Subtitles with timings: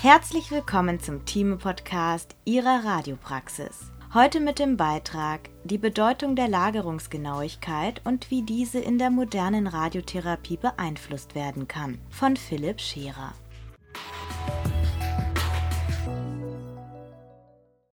[0.00, 3.90] Herzlich willkommen zum Thieme-Podcast Ihrer Radiopraxis.
[4.14, 10.56] Heute mit dem Beitrag Die Bedeutung der Lagerungsgenauigkeit und wie diese in der modernen Radiotherapie
[10.56, 13.32] beeinflusst werden kann von Philipp Scherer.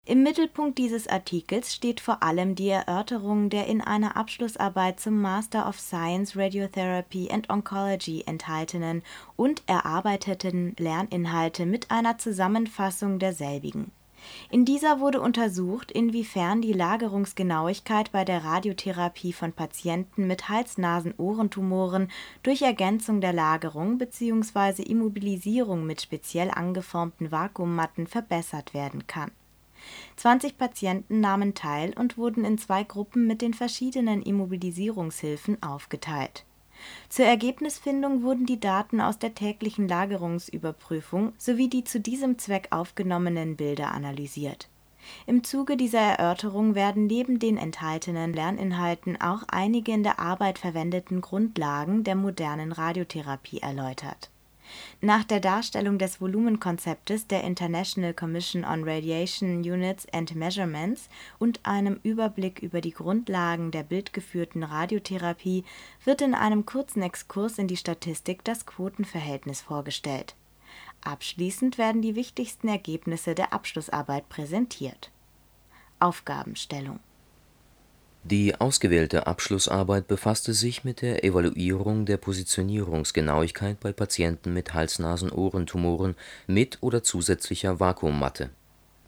[0.08, 5.68] Im Mittelpunkt dieses Artikels steht vor allem die Erörterung der in einer Abschlussarbeit zum Master
[5.68, 9.02] of Science Radiotherapy and Oncology enthaltenen
[9.36, 13.90] und erarbeiteten Lerninhalte mit einer Zusammenfassung derselbigen.
[14.52, 22.12] In dieser wurde untersucht, inwiefern die Lagerungsgenauigkeit bei der Radiotherapie von Patienten mit Hals-Nasen-Ohrentumoren
[22.44, 24.84] durch Ergänzung der Lagerung bzw.
[24.84, 29.32] Immobilisierung mit speziell angeformten Vakuummatten verbessert werden kann
[30.18, 36.46] 20 Patienten nahmen teil und wurden in zwei Gruppen mit den verschiedenen Immobilisierungshilfen aufgeteilt.
[37.10, 43.56] Zur Ergebnisfindung wurden die Daten aus der täglichen Lagerungsüberprüfung sowie die zu diesem Zweck aufgenommenen
[43.56, 44.70] Bilder analysiert.
[45.28, 51.22] Im Zuge dieser Erörterung werden neben den enthaltenen Lerninhalten auch einige in der Arbeit verwendeten
[51.22, 54.32] Grundlagen der modernen Radiotherapie erläutert
[55.02, 61.10] nach der Darstellung des Volumenkonzeptes der International Commission on Radiation Units and Measurements
[61.40, 65.64] und einem Überblick über die Grundlagen der bildgeführten Radiotherapie
[66.04, 70.36] wird in einem kurzen Exkurs in die Statistik das Quotenverhältnis vorgestellt.
[71.02, 75.12] Abschließend werden die wichtigsten Ergebnisse der Abschlussarbeit präsentiert.
[76.00, 77.00] Aufgabenstellung
[78.28, 86.16] die ausgewählte Abschlussarbeit befasste sich mit der Evaluierung der Positionierungsgenauigkeit bei Patienten mit Hals-Nasen-Ohrentumoren
[86.48, 88.50] mit oder zusätzlicher Vakuummatte.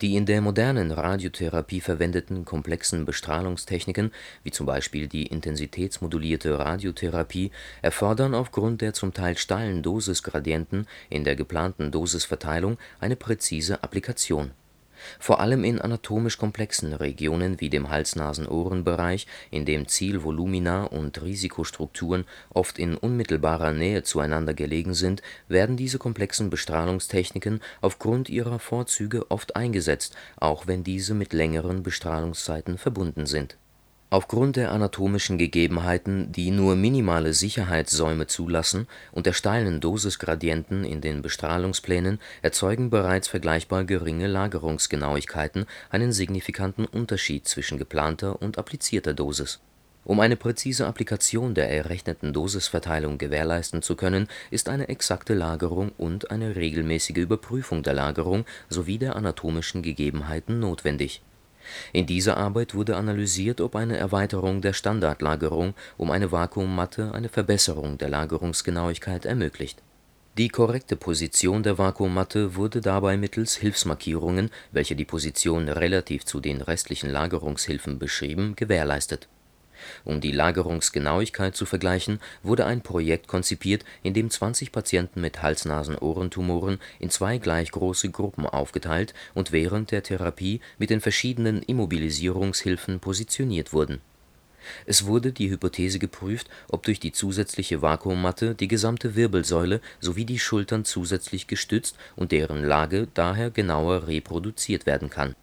[0.02, 4.12] Die in der modernen Radiotherapie verwendeten komplexen Bestrahlungstechniken,
[4.44, 7.50] wie zum Beispiel die intensitätsmodulierte Radiotherapie,
[7.82, 14.52] erfordern aufgrund der zum Teil steilen Dosisgradienten in der geplanten Dosisverteilung eine präzise Applikation
[15.20, 22.80] vor allem in anatomisch komplexen Regionen wie dem Hals-Nasen-Ohren-Bereich, in dem Zielvolumina und Risikostrukturen oft
[22.80, 30.16] in unmittelbarer Nähe zueinander gelegen sind, werden diese komplexen Bestrahlungstechniken aufgrund ihrer Vorzüge oft eingesetzt,
[30.38, 33.58] auch wenn diese mit längeren Bestrahlungszeiten verbunden sind
[34.10, 41.22] Aufgrund der anatomischen Gegebenheiten, die nur minimale Sicherheitssäume zulassen, und der steilen Dosisgradienten in den
[41.22, 49.60] Bestrahlungsplänen erzeugen bereits vergleichbar geringe Lagerungsgenauigkeiten einen signifikanten Unterschied zwischen geplanter und applizierter Dosis.
[50.06, 56.32] Um eine präzise Applikation der errechneten Dosisverteilung gewährleisten zu können, ist eine exakte Lagerung und
[56.32, 61.22] eine regelmäßige Überprüfung der Lagerung sowie der anatomischen Gegebenheiten notwendig
[61.94, 67.98] in dieser Arbeit wurde analysiert, ob eine Erweiterung der Standardlagerung um eine Vakuummatte eine Verbesserung
[67.98, 69.82] der Lagerungsgenauigkeit ermöglicht.
[70.38, 76.62] Die korrekte Position der Vakuummatte wurde dabei mittels Hilfsmarkierungen, welche die Position relativ zu den
[76.62, 79.28] restlichen Lagerungshilfen beschrieben, gewährleistet
[80.04, 86.80] um die Lagerungsgenauigkeit zu vergleichen, wurde ein Projekt konzipiert, in dem 20 Patienten mit Hals-Nasen-Ohrentumoren
[87.00, 93.74] in zwei gleich große Gruppen aufgeteilt und während der Therapie mit den verschiedenen Immobilisierungshilfen positioniert
[93.74, 94.02] wurden.
[94.86, 100.40] Es wurde die Hypothese geprüft, ob durch die zusätzliche Vakuummatte die gesamte Wirbelsäule sowie die
[100.40, 105.36] Schultern zusätzlich gestützt und deren Lage daher genauer reproduziert werden kann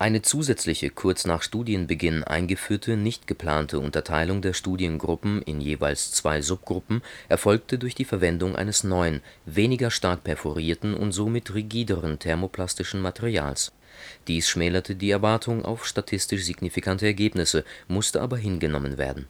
[0.00, 7.02] eine zusätzliche kurz nach Studienbeginn eingeführte nicht geplante Unterteilung der Studiengruppen in jeweils zwei Subgruppen
[7.28, 13.72] erfolgte durch die Verwendung eines neuen, weniger stark perforierten und somit rigideren thermoplastischen Materials.
[14.28, 19.26] Dies schmälerte die Erwartung auf statistisch signifikante Ergebnisse, musste aber hingenommen werden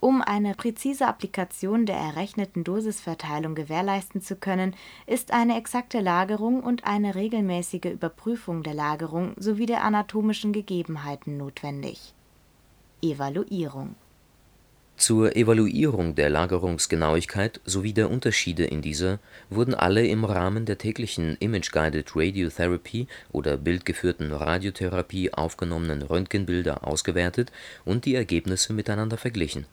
[0.00, 4.74] um eine präzise Applikation der errechneten Dosisverteilung gewährleisten zu können,
[5.06, 12.14] ist eine exakte Lagerung und eine regelmäßige Überprüfung der Lagerung sowie der anatomischen Gegebenheiten notwendig.
[13.02, 13.96] Evaluierung
[14.96, 19.18] Zur Evaluierung der Lagerungsgenauigkeit sowie der Unterschiede in dieser
[19.50, 27.50] wurden alle im Rahmen der täglichen Image-Guided Radiotherapy oder bildgeführten Radiotherapie aufgenommenen Röntgenbilder ausgewertet
[27.84, 29.66] und die Ergebnisse miteinander verglichen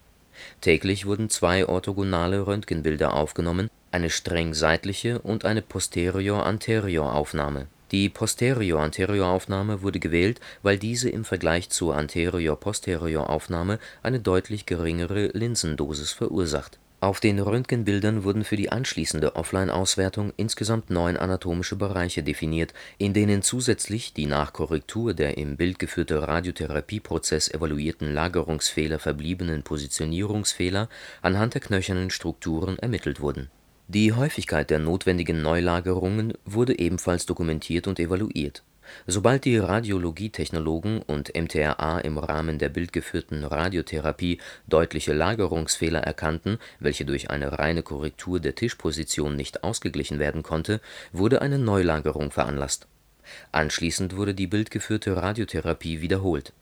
[0.62, 7.68] Täglich wurden zwei orthogonale Röntgenbilder aufgenommen, eine streng seitliche und eine Posterior-Anterior-Aufnahme.
[7.92, 16.80] Die Posterior-Anterior-Aufnahme wurde gewählt, weil diese im Vergleich zur Anterior-Posterior-Aufnahme eine deutlich geringere Linsendosis verursacht
[17.02, 23.42] auf den Röntgenbildern wurden für die anschließende Offline-Auswertung insgesamt neun anatomische Bereiche definiert, in denen
[23.42, 30.90] zusätzlich die nach Korrektur der im Bild geführte Radiotherapieprozess evaluierten Lagerungsfehler verbliebenen Positionierungsfehler
[31.22, 33.50] anhand der knöchernen Strukturen ermittelt wurden
[33.88, 38.64] Die Häufigkeit der notwendigen Neulagerungen wurde ebenfalls dokumentiert und evaluiert.
[39.08, 47.30] Sobald die Radiologietechnologen und MTRA im Rahmen der bildgeführten Radiotherapie deutliche Lagerungsfehler erkannten, welche durch
[47.30, 52.88] eine reine Korrektur der Tischposition nicht ausgeglichen werden konnte, wurde eine Neulagerung veranlasst.
[53.52, 56.54] Anschließend wurde die bildgeführte Radiotherapie wiederholt.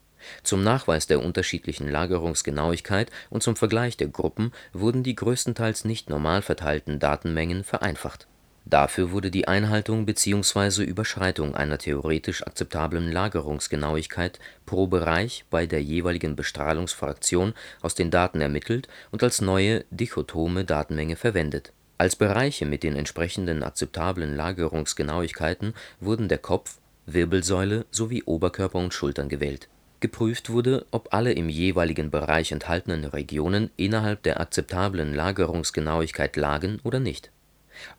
[0.44, 6.42] Zum Nachweis der unterschiedlichen Lagerungsgenauigkeit und zum Vergleich der Gruppen wurden die größtenteils nicht normal
[6.42, 8.28] verteilten Datenmengen vereinfacht.
[8.65, 10.83] Dafür wurde die Einhaltung bzw.
[10.83, 18.88] Überschreitung einer theoretisch akzeptablen Lagerungsgenauigkeit pro Bereich bei der jeweiligen Bestrahlungsfraktion aus den Daten ermittelt
[19.12, 21.74] und als neue dichotome Datenmenge verwendet.
[21.98, 29.27] Als Bereiche mit den entsprechenden akzeptablen Lagerungsgenauigkeiten wurden der Kopf, Wirbelsäule sowie Oberkörper und Schultern
[29.27, 29.68] gewählt.
[30.00, 37.00] Geprüft wurde, ob alle im jeweiligen Bereich enthaltenen Regionen innerhalb der akzeptablen Lagerungsgenauigkeit lagen oder
[37.00, 37.32] nicht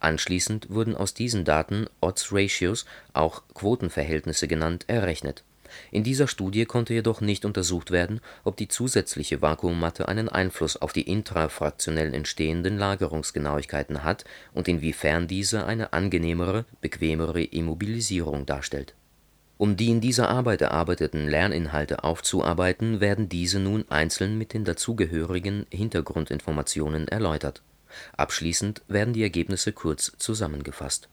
[0.01, 5.45] Anschließend wurden aus diesen Daten Odds Ratios, auch Quotenverhältnisse genannt, errechnet.
[5.91, 10.93] In dieser Studie konnte jedoch nicht untersucht werden, ob die zusätzliche Vakuummatte einen Einfluss auf
[10.93, 18.95] die intrafraktionell entstehenden Lagerungsgenauigkeiten hat und inwiefern diese eine angenehmere, bequemere Immobilisierung darstellt.
[19.57, 25.67] Um die in dieser Arbeit erarbeiteten Lerninhalte aufzuarbeiten, werden diese nun einzeln mit den dazugehörigen
[25.71, 27.63] Hintergrundinformationen erläutert
[28.17, 31.09] Abschließend werden die Ergebnisse kurz zusammengefasst.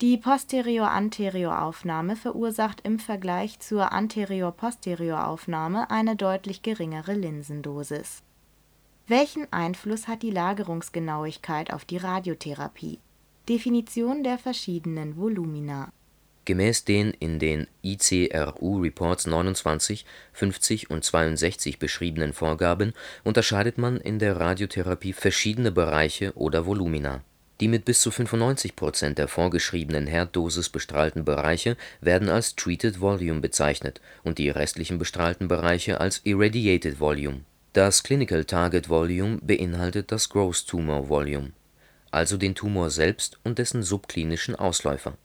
[0.00, 8.22] Die Posterior-Anterior-Aufnahme verursacht im Vergleich zur Anterior-Posterior-Aufnahme eine deutlich geringere Linsendosis.
[9.08, 13.00] Welchen Einfluss hat die Lagerungsgenauigkeit auf die Radiotherapie?
[13.48, 15.90] Definition der verschiedenen Volumina
[16.48, 24.40] Gemäß den in den ICRU-Reports 29, 50 und 62 beschriebenen Vorgaben unterscheidet man in der
[24.40, 27.22] Radiotherapie verschiedene Bereiche oder Volumina.
[27.60, 33.40] Die mit bis zu 95 Prozent der vorgeschriebenen Herddosis bestrahlten Bereiche werden als Treated Volume
[33.40, 37.40] bezeichnet und die restlichen bestrahlten Bereiche als Irradiated Volume.
[37.74, 41.52] Das Clinical Target Volume beinhaltet das Gross Tumor Volume,
[42.10, 45.18] also den Tumor selbst und dessen subklinischen Ausläufer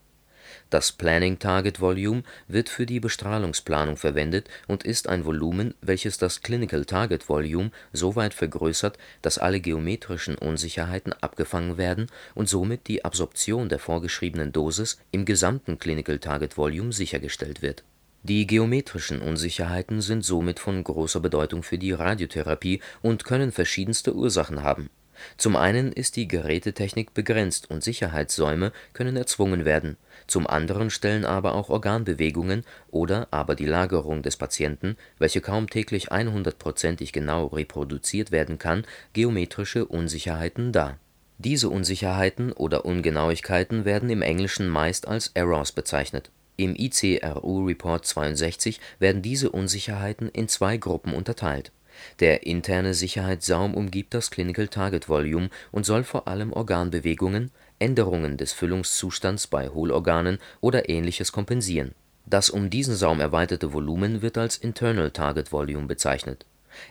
[0.69, 6.41] das Planning Target Volume wird für die Bestrahlungsplanung verwendet und ist ein Volumen, welches das
[6.41, 13.05] Clinical Target Volume so weit vergrößert, dass alle geometrischen Unsicherheiten abgefangen werden und somit die
[13.05, 17.83] Absorption der vorgeschriebenen Dosis im gesamten Clinical Target Volume sichergestellt wird.
[18.23, 24.63] Die geometrischen Unsicherheiten sind somit von großer Bedeutung für die Radiotherapie und können verschiedenste Ursachen
[24.63, 24.89] haben
[25.37, 29.97] zum einen ist die Gerätetechnik begrenzt und Sicherheitssäume können erzwungen werden,
[30.27, 36.11] zum anderen stellen aber auch Organbewegungen oder aber die Lagerung des Patienten, welche kaum täglich
[36.11, 40.97] 100%ig genau reproduziert werden kann, geometrische Unsicherheiten dar.
[41.37, 46.31] Diese Unsicherheiten oder Ungenauigkeiten werden im Englischen meist als Errors bezeichnet.
[46.55, 51.71] Im ICRU Report 62 werden diese Unsicherheiten in zwei Gruppen unterteilt
[52.19, 57.51] der interne Sicherheitssaum umgibt das Clinical Target Volume und soll vor allem Organbewegungen,
[57.83, 61.93] Änderungen des Füllungszustands bei Hohlorganen oder ähnliches kompensieren.
[62.25, 66.45] Das um diesen Saum erweiterte Volumen wird als Internal Target Volume bezeichnet.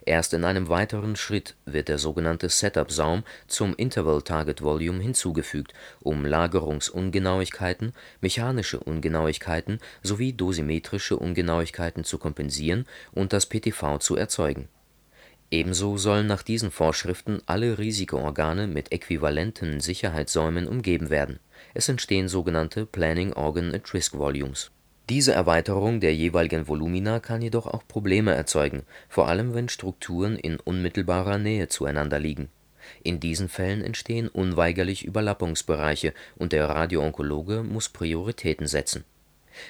[0.05, 6.27] Erst in einem weiteren Schritt wird der sogenannte Setup-Saum zum Interval Target Volume hinzugefügt, um
[6.27, 14.69] Lagerungsungenauigkeiten, mechanische Ungenauigkeiten sowie dosimetrische Ungenauigkeiten zu kompensieren und das PTV zu erzeugen
[15.53, 21.41] Ebenso sollen nach diesen Vorschriften alle Risikoorgane mit äquivalenten Sicherheitssäumen umgeben werden.
[21.75, 24.71] Es entstehen sogenannte Planning Organ at Risk Volumes.
[25.11, 30.59] Diese Erweiterung der jeweiligen Volumina kann jedoch auch Probleme erzeugen, vor allem wenn Strukturen in
[30.59, 32.49] unmittelbarer Nähe zueinander liegen.
[33.03, 39.05] In diesen Fällen entstehen unweigerlich Überlappungsbereiche und der Radioonkologe muss Prioritäten setzen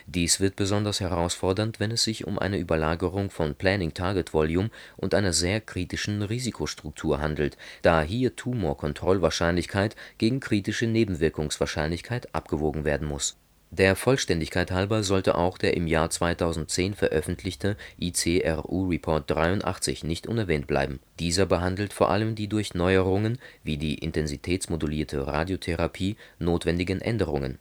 [0.07, 5.15] dies wird besonders herausfordernd, wenn es sich um eine Überlagerung von Planning Target Volume und
[5.15, 13.37] einer sehr kritischen Risikostruktur handelt, da hier Tumorkontrollwahrscheinlichkeit gegen kritische Nebenwirkungswahrscheinlichkeit abgewogen werden muss.
[13.75, 20.67] Der Vollständigkeit halber sollte auch der im Jahr 2010 veröffentlichte ICRU Report 83 nicht unerwähnt
[20.67, 21.01] bleiben.
[21.19, 27.59] Dieser behandelt vor allem die durch Neuerungen wie die intensitätsmodulierte Radiotherapie notwendigen Änderungen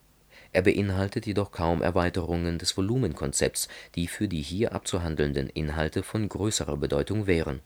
[0.53, 6.77] er beinhaltet jedoch kaum Erweiterungen des Volumenkonzepts, die für die hier abzuhandelnden Inhalte von größerer
[6.77, 7.62] Bedeutung wären.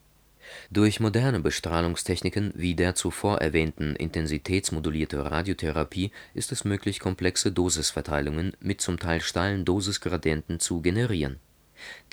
[0.70, 8.82] Durch moderne Bestrahlungstechniken wie der zuvor erwähnten intensitätsmodulierte Radiotherapie ist es möglich, komplexe Dosisverteilungen mit
[8.82, 11.40] zum Teil steilen Dosisgradienten zu generieren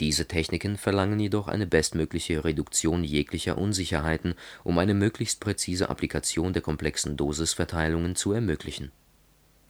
[0.01, 6.63] Diese Techniken verlangen jedoch eine bestmögliche Reduktion jeglicher Unsicherheiten, um eine möglichst präzise Applikation der
[6.63, 8.93] komplexen Dosisverteilungen zu ermöglichen.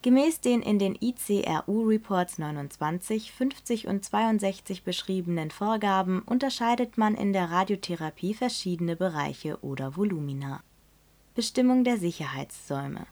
[0.02, 7.52] Gemäß den in den ICRU-Reports 29, 50 und 62 beschriebenen Vorgaben unterscheidet man in der
[7.52, 10.60] Radiotherapie verschiedene Bereiche oder Volumina.
[11.36, 13.06] Bestimmung der Sicherheitssäume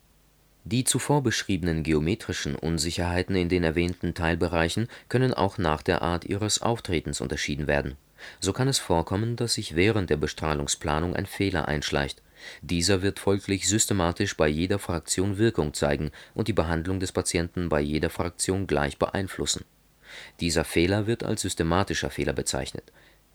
[0.64, 6.60] Die zuvor beschriebenen geometrischen Unsicherheiten in den erwähnten Teilbereichen können auch nach der Art ihres
[6.60, 7.94] Auftretens unterschieden werden.
[8.40, 12.20] So kann es vorkommen, dass sich während der Bestrahlungsplanung ein Fehler einschleicht
[12.62, 17.80] dieser wird folglich systematisch bei jeder Fraktion Wirkung zeigen und die Behandlung des Patienten bei
[17.80, 19.64] jeder Fraktion gleich beeinflussen.
[20.40, 22.92] Dieser Fehler wird als systematischer Fehler bezeichnet.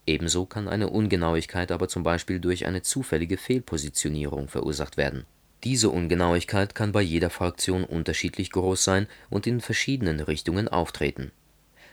[0.07, 5.25] Ebenso kann eine Ungenauigkeit aber zum Beispiel durch eine zufällige Fehlpositionierung verursacht werden.
[5.63, 11.31] Diese Ungenauigkeit kann bei jeder Fraktion unterschiedlich groß sein und in verschiedenen Richtungen auftreten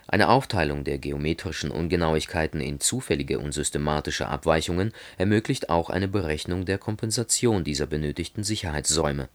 [0.09, 6.79] eine Aufteilung der geometrischen Ungenauigkeiten in zufällige und systematische Abweichungen ermöglicht auch eine Berechnung der
[6.79, 9.29] Kompensation dieser benötigten Sicherheitssäume.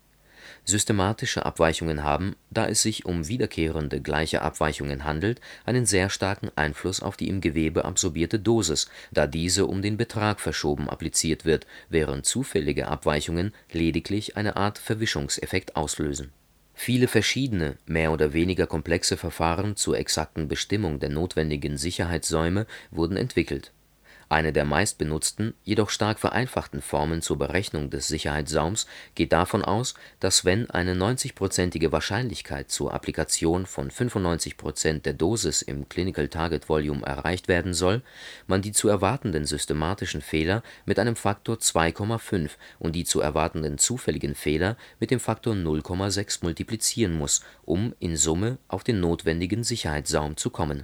[0.65, 7.01] Systematische Abweichungen haben, da es sich um wiederkehrende gleiche Abweichungen handelt, einen sehr starken Einfluss
[7.01, 12.25] auf die im Gewebe absorbierte Dosis, da diese um den Betrag verschoben appliziert wird, während
[12.25, 16.33] zufällige Abweichungen lediglich eine Art Verwischungseffekt auslösen
[16.79, 23.73] Viele verschiedene, mehr oder weniger komplexe Verfahren zur exakten Bestimmung der notwendigen Sicherheitssäume wurden entwickelt
[24.29, 30.43] eine der meistbenutzten, jedoch stark vereinfachten Formeln zur Berechnung des Sicherheitssaums geht davon aus, dass
[30.43, 37.05] wenn eine 90-prozentige Wahrscheinlichkeit zur Applikation von 95 Prozent der Dosis im Clinical Target Volume
[37.05, 38.01] erreicht werden soll,
[38.47, 44.35] man die zu erwartenden systematischen Fehler mit einem Faktor 2,5 und die zu erwartenden zufälligen
[44.35, 50.49] Fehler mit dem Faktor 0,6 multiplizieren muss, um in Summe auf den notwendigen Sicherheitssaum zu
[50.49, 50.83] kommen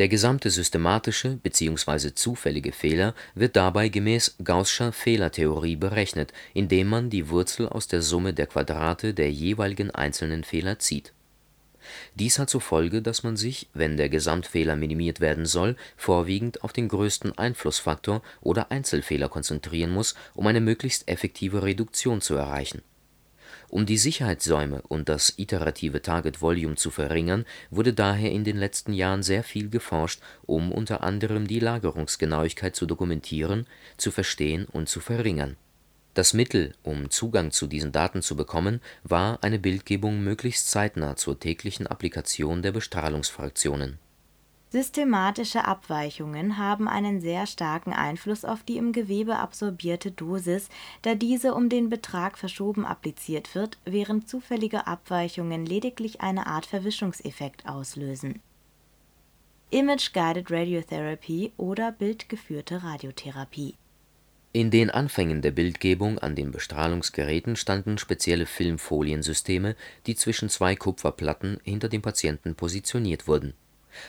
[0.00, 2.14] der gesamte systematische bzw.
[2.14, 8.32] zufällige Fehler wird dabei gemäß gaußscher Fehlertheorie berechnet, indem man die Wurzel aus der Summe
[8.32, 11.12] der Quadrate der jeweiligen einzelnen Fehler zieht.
[12.14, 16.72] Dies hat zur Folge, dass man sich, wenn der Gesamtfehler minimiert werden soll, vorwiegend auf
[16.72, 22.80] den größten Einflussfaktor oder Einzelfehler konzentrieren muss, um eine möglichst effektive Reduktion zu erreichen
[23.70, 28.92] um die Sicherheitssäume und das iterative Target Volume zu verringern, wurde daher in den letzten
[28.92, 35.00] Jahren sehr viel geforscht, um unter anderem die Lagerungsgenauigkeit zu dokumentieren, zu verstehen und zu
[35.00, 35.56] verringern.
[36.14, 41.38] Das Mittel, um Zugang zu diesen Daten zu bekommen, war eine Bildgebung möglichst zeitnah zur
[41.38, 43.98] täglichen Applikation der Bestrahlungsfraktionen
[44.72, 50.68] Systematische Abweichungen haben einen sehr starken Einfluss auf die im Gewebe absorbierte Dosis,
[51.02, 57.66] da diese um den Betrag verschoben appliziert wird, während zufällige Abweichungen lediglich eine Art Verwischungseffekt
[57.66, 58.40] auslösen.
[59.70, 63.74] Image-Guided Radiotherapy oder bildgeführte Radiotherapie
[64.52, 69.74] In den Anfängen der Bildgebung an den Bestrahlungsgeräten standen spezielle Filmfoliensysteme,
[70.06, 73.54] die zwischen zwei Kupferplatten hinter dem Patienten positioniert wurden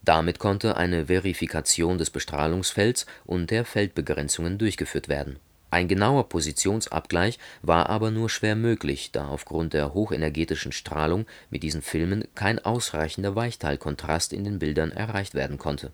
[0.04, 5.38] damit konnte eine Verifikation des Bestrahlungsfelds und der Feldbegrenzungen durchgeführt werden.
[5.70, 11.82] Ein genauer Positionsabgleich war aber nur schwer möglich, da aufgrund der hochenergetischen Strahlung mit diesen
[11.82, 15.92] Filmen kein ausreichender Weichteilkontrast in den Bildern erreicht werden konnte.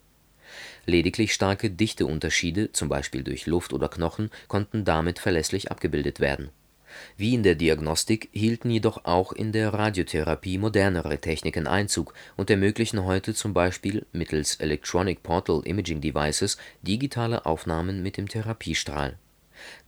[0.87, 2.89] Lediglich starke Dichteunterschiede (z.
[3.11, 3.21] B.
[3.21, 6.49] durch Luft oder Knochen) konnten damit verlässlich abgebildet werden
[7.17, 13.03] wie in der Diagnostik hielten jedoch auch in der Radiotherapie modernere Techniken Einzug und ermöglichen
[13.05, 19.17] heute zum Beispiel mittels Electronic Portal Imaging Devices digitale Aufnahmen mit dem Therapiestrahl.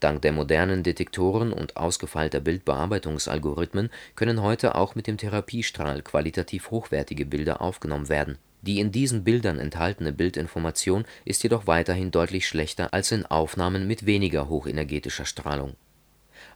[0.00, 7.24] Dank der modernen Detektoren und ausgefeilter Bildbearbeitungsalgorithmen können heute auch mit dem Therapiestrahl qualitativ hochwertige
[7.24, 8.38] Bilder aufgenommen werden.
[8.62, 14.04] Die in diesen Bildern enthaltene Bildinformation ist jedoch weiterhin deutlich schlechter als in Aufnahmen mit
[14.06, 15.76] weniger hochenergetischer Strahlung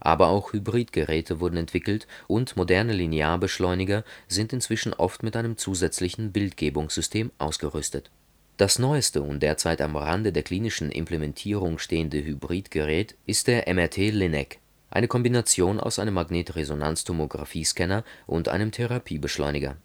[0.05, 7.33] aber auch Hybridgeräte wurden entwickelt und moderne Linearbeschleuniger sind inzwischen oft mit einem zusätzlichen Bildgebungssystem
[7.39, 8.11] ausgerüstet.
[8.59, 14.59] Das neueste und derzeit am Rande der klinischen Implementierung stehende Hybridgerät ist der MRT-Linac,
[14.91, 19.77] eine Kombination aus einem Magnetresonanztomographie-Scanner und einem Therapiebeschleuniger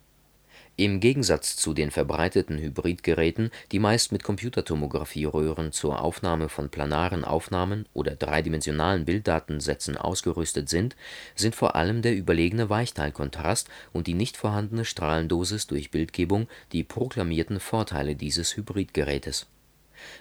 [0.85, 7.85] im Gegensatz zu den verbreiteten Hybridgeräten, die meist mit Computertomographie-Röhren zur Aufnahme von planaren Aufnahmen
[7.93, 10.95] oder dreidimensionalen Bilddatensätzen ausgerüstet sind,
[11.35, 17.59] sind vor allem der überlegene Weichteilkontrast und die nicht vorhandene Strahlendosis durch Bildgebung die proklamierten
[17.59, 19.47] Vorteile dieses Hybridgerätes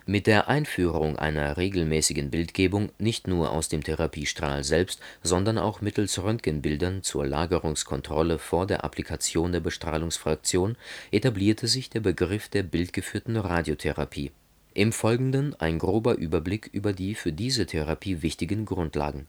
[0.06, 6.23] Mit der Einführung einer regelmäßigen Bildgebung nicht nur aus dem Therapiestrahl selbst, sondern auch mittels
[6.23, 10.76] Röntgenbildern zur Lagerungskontrolle vor der Applikation der Bestrahlungsfraktion
[11.11, 14.32] etablierte sich der Begriff der bildgeführten Radiotherapie.
[14.75, 19.26] Im Folgenden ein grober Überblick über die für diese Therapie wichtigen Grundlagen.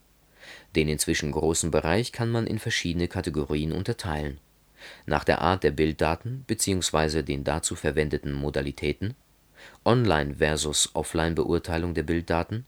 [0.76, 4.40] Den inzwischen großen Bereich kann man in verschiedene Kategorien unterteilen:
[5.06, 7.24] nach der Art der Bilddaten bzw.
[7.24, 9.16] den dazu verwendeten Modalitäten
[9.86, 12.66] Online- versus Offline-Beurteilung der Bilddaten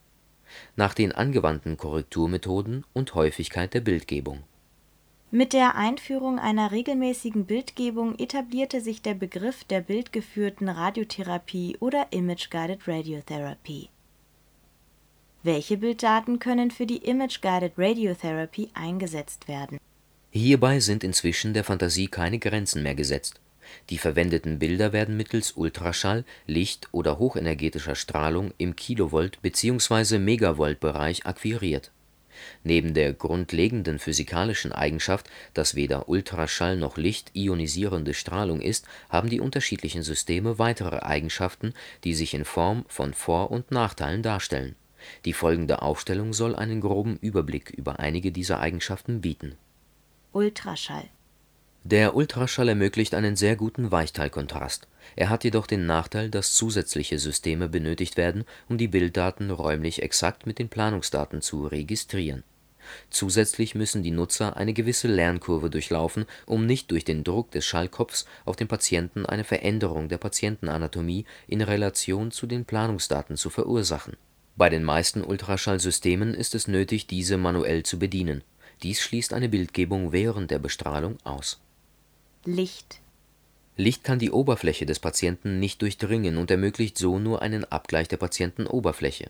[0.76, 4.44] nach den angewandten Korrekturmethoden und Häufigkeit der Bildgebung.
[5.34, 12.86] Mit der Einführung einer regelmäßigen Bildgebung etablierte sich der Begriff der bildgeführten Radiotherapie oder Image-Guided
[12.86, 13.88] Radiotherapy.
[15.44, 19.80] Welche Bilddaten können für die Image-Guided Radiotherapy eingesetzt werden?
[20.32, 23.40] Hierbei sind inzwischen der Fantasie keine Grenzen mehr gesetzt
[23.90, 30.20] die verwendeten Bilder werden mittels Ultraschall-, Licht- oder hochenergetischer Strahlung im Kilovolt- bzw.
[30.20, 31.92] Megavolt-Bereich akquiriert.
[32.64, 39.40] Neben der grundlegenden physikalischen Eigenschaft, dass weder Ultraschall noch Licht ionisierende Strahlung ist, haben die
[39.40, 41.74] unterschiedlichen Systeme weitere Eigenschaften,
[42.04, 44.76] die sich in Form von Vor und Nachteilen darstellen.
[45.26, 49.56] Die folgende Aufstellung soll einen groben Überblick über einige dieser Eigenschaften bieten.
[50.32, 51.10] Ultraschall
[51.84, 54.88] der Ultraschall ermöglicht einen sehr guten Weichteilkontrast.
[55.16, 60.46] Er hat jedoch den Nachteil, dass zusätzliche Systeme benötigt werden, um die Bilddaten räumlich exakt
[60.46, 62.44] mit den Planungsdaten zu registrieren.
[63.10, 68.26] Zusätzlich müssen die Nutzer eine gewisse Lernkurve durchlaufen, um nicht durch den Druck des Schallkopfs
[68.46, 74.18] auf den Patienten eine Veränderung der Patientenanatomie in Relation zu den Planungsdaten zu verursachen.
[74.56, 78.44] Bei den meisten Ultraschallsystemen ist es nötig, diese manuell zu bedienen.
[78.84, 81.60] Dies schließt eine Bildgebung während der Bestrahlung aus
[82.46, 83.02] Licht
[83.78, 88.18] Licht kann die Oberfläche des Patienten nicht durchdringen und ermöglicht so nur einen Abgleich der
[88.18, 89.30] Patientenoberfläche.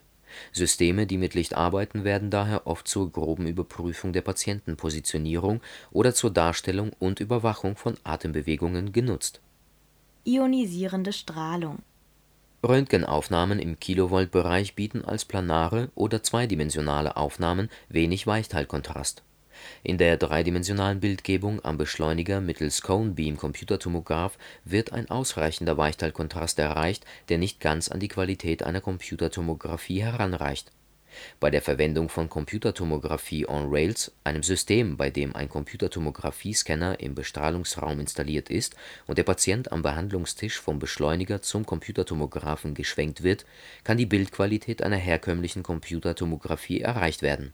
[0.50, 6.30] Systeme, die mit Licht arbeiten, werden daher oft zur groben Überprüfung der Patientenpositionierung oder zur
[6.30, 9.42] Darstellung und Überwachung von Atembewegungen genutzt.
[10.24, 11.80] Ionisierende Strahlung
[12.66, 19.22] Röntgenaufnahmen im Kilovolt-Bereich bieten als planare oder zweidimensionale Aufnahmen wenig Weichteilkontrast
[19.82, 27.60] in der dreidimensionalen Bildgebung am Beschleuniger mittels Cone-Beam-Computertomograph wird ein ausreichender Weichteilkontrast erreicht, der nicht
[27.60, 30.70] ganz an die Qualität einer Computertomographie heranreicht.
[31.40, 38.00] Bei der Verwendung von Computertomographie on Rails, einem System, bei dem ein Computertomographiescanner im Bestrahlungsraum
[38.00, 43.44] installiert ist und der Patient am Behandlungstisch vom Beschleuniger zum Computertomographen geschwenkt wird,
[43.84, 47.52] kann die Bildqualität einer herkömmlichen Computertomographie erreicht werden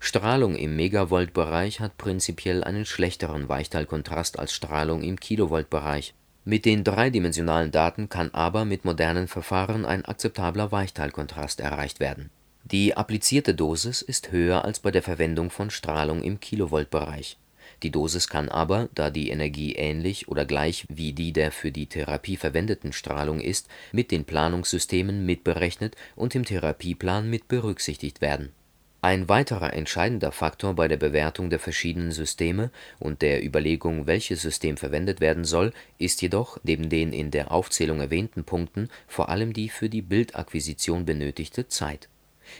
[0.00, 6.14] Strahlung im Megavolt-Bereich hat prinzipiell einen schlechteren Weichteilkontrast als Strahlung im Kilovolt-Bereich.
[6.44, 12.30] Mit den dreidimensionalen Daten kann aber mit modernen Verfahren ein akzeptabler Weichteilkontrast erreicht werden.
[12.64, 17.36] Die applizierte Dosis ist höher als bei der Verwendung von Strahlung im Kilovolt-Bereich.
[17.82, 21.86] Die Dosis kann aber, da die Energie ähnlich oder gleich wie die der für die
[21.86, 28.52] Therapie verwendeten Strahlung ist, mit den Planungssystemen mitberechnet und im Therapieplan mit berücksichtigt werden
[29.00, 34.76] ein weiterer entscheidender Faktor bei der Bewertung der verschiedenen Systeme und der Überlegung, welches System
[34.76, 39.68] verwendet werden soll, ist jedoch neben den in der Aufzählung erwähnten Punkten vor allem die
[39.68, 42.08] für die Bildakquisition benötigte Zeit.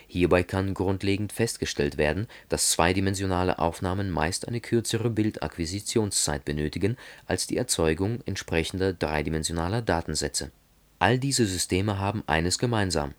[0.06, 6.96] Hierbei kann grundlegend festgestellt werden, dass zweidimensionale Aufnahmen meist eine kürzere Bildakquisitionszeit benötigen
[7.26, 10.52] als die Erzeugung entsprechender dreidimensionaler Datensätze.
[11.00, 13.14] All diese Systeme haben eines gemeinsam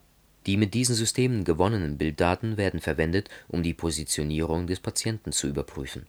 [0.46, 6.06] die mit diesen Systemen gewonnenen Bilddaten werden verwendet, um die Positionierung des Patienten zu überprüfen.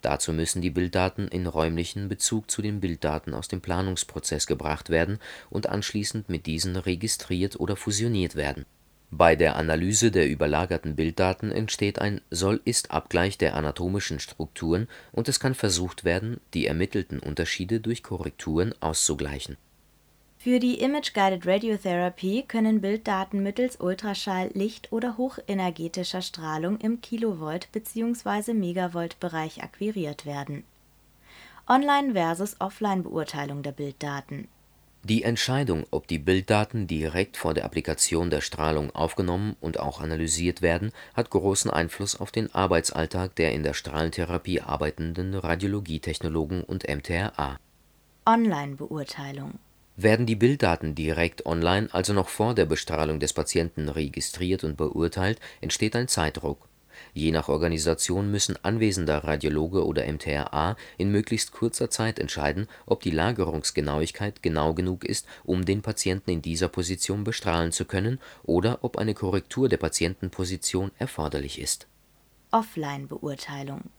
[0.00, 5.18] Dazu müssen die Bilddaten in räumlichen Bezug zu den Bilddaten aus dem Planungsprozess gebracht werden
[5.50, 8.64] und anschließend mit diesen registriert oder fusioniert werden.
[9.10, 15.54] Bei der Analyse der überlagerten Bilddaten entsteht ein Soll-Ist-Abgleich der anatomischen Strukturen und es kann
[15.54, 19.56] versucht werden, die ermittelten Unterschiede durch Korrekturen auszugleichen
[20.44, 28.52] für die Image-Guided Radiotherapy können Bilddaten mittels Ultraschall Licht oder hochenergetischer Strahlung im Kilovolt bzw.
[28.52, 30.64] Megavolt-Bereich akquiriert werden.
[31.66, 34.48] Online versus Offline-Beurteilung der Bilddaten
[35.02, 40.60] Die Entscheidung, ob die Bilddaten direkt vor der Applikation der Strahlung aufgenommen und auch analysiert
[40.60, 47.58] werden, hat großen Einfluss auf den Arbeitsalltag der in der Strahlentherapie arbeitenden Radiologietechnologen und MTRA.
[48.26, 49.58] Online-Beurteilung
[49.96, 55.40] werden die Bilddaten direkt online, also noch vor der Bestrahlung des Patienten registriert und beurteilt,
[55.60, 56.68] entsteht ein Zeitdruck.
[57.12, 63.10] Je nach Organisation müssen anwesender Radiologe oder MTRA in möglichst kurzer Zeit entscheiden, ob die
[63.10, 68.96] Lagerungsgenauigkeit genau genug ist, um den Patienten in dieser Position bestrahlen zu können, oder ob
[68.96, 71.86] eine Korrektur der Patientenposition erforderlich ist.
[72.50, 73.90] Offline-Beurteilung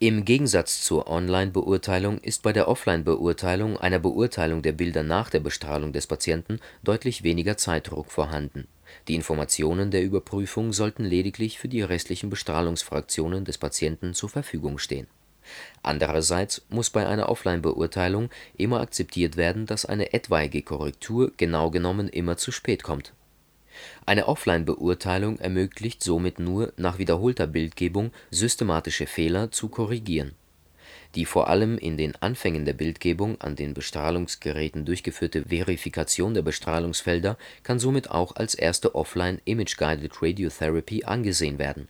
[0.00, 5.92] Im Gegensatz zur Online-Beurteilung ist bei der Offline-Beurteilung, einer Beurteilung der Bilder nach der Bestrahlung
[5.92, 8.66] des Patienten, deutlich weniger Zeitdruck vorhanden
[9.08, 15.06] die Informationen der Überprüfung sollten lediglich für die restlichen Bestrahlungsfraktionen des Patienten zur Verfügung stehen.
[15.82, 22.36] Andererseits muss bei einer Offline-Beurteilung immer akzeptiert werden, dass eine etwaige Korrektur genau genommen immer
[22.36, 23.12] zu spät kommt.
[24.10, 30.32] Eine Offline-Beurteilung ermöglicht somit nur nach wiederholter Bildgebung systematische Fehler zu korrigieren
[31.14, 37.38] die vor allem in den Anfängen der Bildgebung an den Bestrahlungsgeräten durchgeführte Verifikation der Bestrahlungsfelder
[37.62, 41.88] kann somit auch als erste Offline Image-Guided Radiotherapy angesehen werden.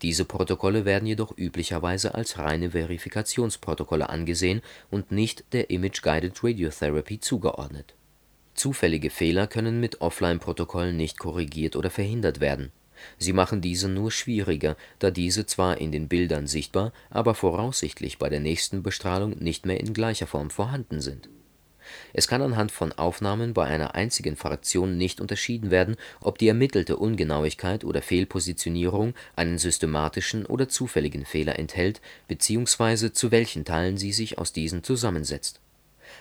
[0.00, 7.94] Diese Protokolle werden jedoch üblicherweise als reine Verifikationsprotokolle angesehen und nicht der Image-Guided Radiotherapy zugeordnet.
[8.54, 12.72] Zufällige Fehler können mit Offline-Protokollen nicht korrigiert oder verhindert werden
[13.18, 18.28] Sie machen diese nur schwieriger, da diese zwar in den Bildern sichtbar, aber voraussichtlich bei
[18.28, 21.28] der nächsten Bestrahlung nicht mehr in gleicher Form vorhanden sind.
[22.12, 26.96] Es kann anhand von Aufnahmen bei einer einzigen Fraktion nicht unterschieden werden, ob die ermittelte
[26.96, 33.12] Ungenauigkeit oder Fehlpositionierung einen systematischen oder zufälligen Fehler enthält bzw.
[33.12, 35.61] zu welchen Teilen sie sich aus diesen zusammensetzt.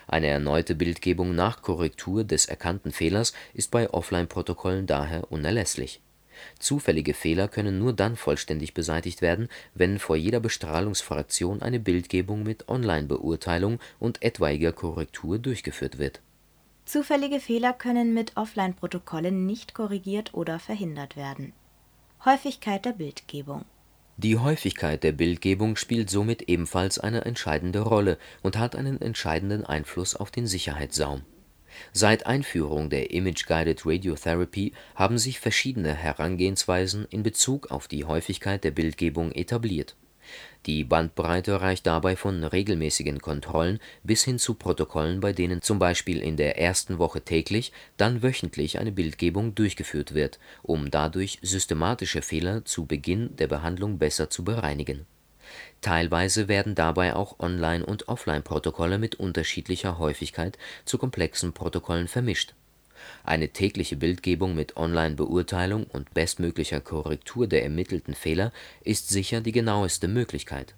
[0.07, 6.01] Eine erneute Bildgebung nach Korrektur des erkannten Fehlers ist bei Offline-Protokollen daher unerlässlich
[6.59, 12.69] Zufällige Fehler können nur dann vollständig beseitigt werden, wenn vor jeder Bestrahlungsfraktion eine Bildgebung mit
[12.69, 16.21] Online-Beurteilung und etwaiger Korrektur durchgeführt wird.
[16.85, 21.53] Zufällige Fehler können mit Offline-Protokollen nicht korrigiert oder verhindert werden.
[22.25, 23.65] Häufigkeit der Bildgebung
[24.23, 30.15] Die Häufigkeit der Bildgebung spielt somit ebenfalls eine entscheidende Rolle und hat einen entscheidenden Einfluss
[30.15, 31.23] auf den Sicherheitssaum
[31.91, 38.69] Seit Einführung der Image-Guided Radiotherapy haben sich verschiedene Herangehensweisen in Bezug auf die Häufigkeit der
[38.69, 39.95] Bildgebung etabliert.
[40.65, 46.21] Die Bandbreite reicht dabei von regelmäßigen Kontrollen bis hin zu Protokollen, bei denen zum Beispiel
[46.21, 52.63] in der ersten Woche täglich, dann wöchentlich eine Bildgebung durchgeführt wird, um dadurch systematische Fehler
[52.65, 55.05] zu Beginn der Behandlung besser zu bereinigen
[55.81, 62.53] Teilweise werden dabei auch Online und Offline-Protokolle mit unterschiedlicher Häufigkeit zu komplexen Protokollen vermischt.
[63.23, 68.51] Eine tägliche Bildgebung mit Online-Beurteilung und bestmöglicher Korrektur der ermittelten Fehler
[68.83, 70.75] ist sicher die genaueste Möglichkeit.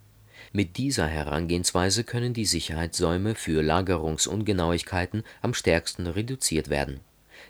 [0.52, 7.00] Mit dieser Herangehensweise können die Sicherheitssäume für Lagerungsungenauigkeiten am stärksten reduziert werden.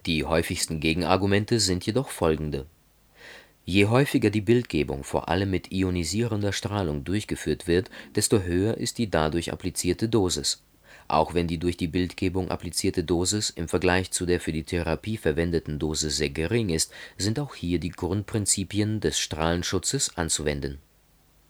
[0.05, 2.65] Die häufigsten Gegenargumente sind jedoch folgende
[3.65, 9.09] Je häufiger die Bildgebung vor allem mit ionisierender Strahlung durchgeführt wird, desto höher ist die
[9.09, 10.61] dadurch applizierte Dosis.
[11.07, 15.17] Auch wenn die durch die Bildgebung applizierte Dosis im Vergleich zu der für die Therapie
[15.17, 20.79] verwendeten Dosis sehr gering ist, sind auch hier die Grundprinzipien des Strahlenschutzes anzuwenden.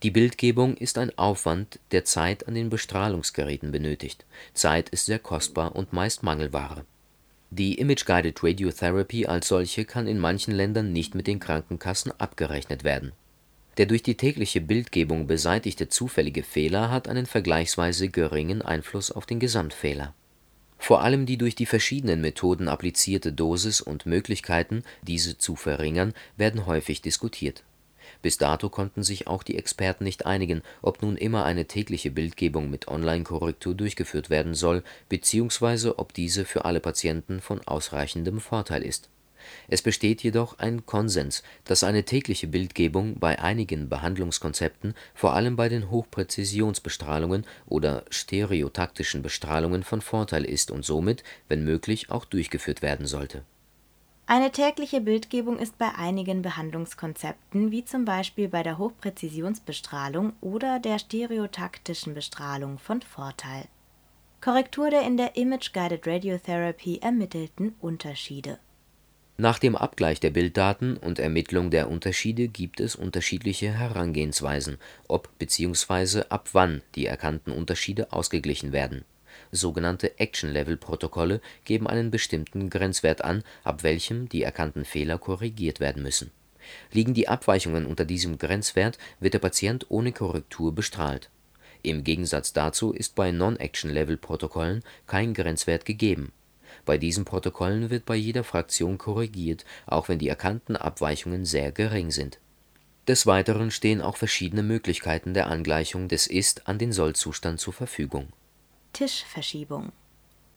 [0.04, 4.26] Die Bildgebung ist ein Aufwand, der Zeit an den Bestrahlungsgeräten benötigt.
[4.54, 6.86] Zeit ist sehr kostbar und meist Mangelware
[7.56, 13.12] die Image-Guided Radiotherapy als solche kann in manchen Ländern nicht mit den Krankenkassen abgerechnet werden.
[13.78, 19.40] Der durch die tägliche Bildgebung beseitigte zufällige Fehler hat einen vergleichsweise geringen Einfluss auf den
[19.40, 20.14] Gesamtfehler.
[20.78, 26.66] Vor allem die durch die verschiedenen Methoden applizierte Dosis und Möglichkeiten, diese zu verringern, werden
[26.66, 27.64] häufig diskutiert
[28.24, 32.72] bis dato konnten sich auch die Experten nicht einigen, ob nun immer eine tägliche Bildgebung
[32.72, 39.10] mit Online-Korrektur durchgeführt werden soll beziehungsweise ob diese für alle Patienten von ausreichendem Vorteil ist.
[39.68, 45.70] Es besteht jedoch ein Konsens, dass eine tägliche Bildgebung bei einigen Behandlungskonzepten, vor allem bei
[45.70, 53.06] den Hochpräzisionsbestrahlungen oder stereotaktischen Bestrahlungen von Vorteil ist und somit, wenn möglich, auch durchgeführt werden
[53.06, 53.44] sollte
[54.26, 60.98] eine tägliche Bildgebung ist bei einigen Behandlungskonzepten, wie zum Beispiel bei der Hochpräzisionsbestrahlung oder der
[60.98, 63.66] stereotaktischen Bestrahlung, von Vorteil.
[64.40, 68.60] Korrektur der in der Image-Guided Radiotherapy ermittelten Unterschiede
[69.36, 76.24] Nach dem Abgleich der Bilddaten und Ermittlung der Unterschiede gibt es unterschiedliche Herangehensweisen, ob bzw.
[76.30, 79.06] ab wann die erkannten Unterschiede ausgeglichen werden
[79.52, 86.32] Sogenannte Action-Level-Protokolle geben einen bestimmten Grenzwert an, ab welchem die erkannten Fehler korrigiert werden müssen.
[86.92, 91.30] Liegen die Abweichungen unter diesem Grenzwert, wird der Patient ohne Korrektur bestrahlt.
[91.82, 96.32] Im Gegensatz dazu ist bei Non-Action-Level-Protokollen kein Grenzwert gegeben.
[96.86, 102.12] Bei diesen Protokollen wird bei jeder Fraktion korrigiert, auch wenn die erkannten Abweichungen sehr gering
[102.12, 102.40] sind
[103.08, 108.28] Des Weiteren stehen auch verschiedene Möglichkeiten der Angleichung des Ist an den Soll-Zustand zur Verfügung.
[108.92, 109.92] Tischverschiebung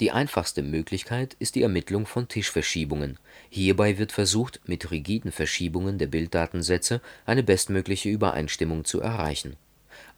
[0.01, 3.19] Die einfachste Möglichkeit ist die Ermittlung von Tischverschiebungen.
[3.49, 9.57] Hierbei wird versucht, mit rigiden Verschiebungen der Bilddatensätze eine bestmögliche Übereinstimmung zu erreichen.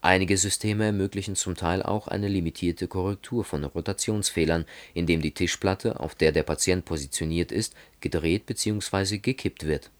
[0.01, 6.15] Einige Systeme ermöglichen zum Teil auch eine limitierte Korrektur von Rotationsfehlern, indem die Tischplatte, auf
[6.15, 9.19] der der Patient positioniert ist, gedreht bzw.
[9.19, 9.91] gekippt wird.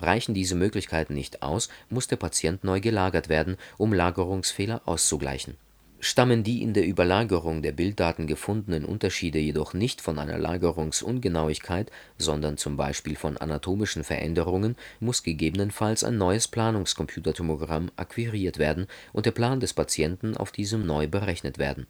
[0.00, 5.56] Reichen diese Möglichkeiten nicht aus, muss der Patient neu gelagert werden, um Lagerungsfehler auszugleichen.
[6.02, 12.56] Stammen die in der Überlagerung der Bilddaten gefundenen Unterschiede jedoch nicht von einer Lagerungsungenauigkeit, sondern
[12.56, 19.60] zum Beispiel von anatomischen Veränderungen, muss gegebenenfalls ein neues Planungs-Computertomogramm akquiriert werden und der Plan
[19.60, 21.86] des Patienten auf diesem neu berechnet werden.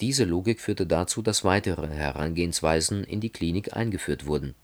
[0.00, 4.54] Diese Logik führte dazu, dass weitere Herangehensweisen in die Klinik eingeführt wurden